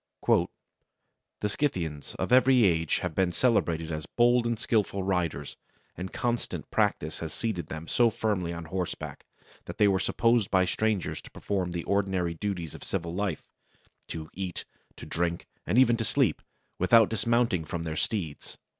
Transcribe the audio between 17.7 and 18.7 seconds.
their steeds."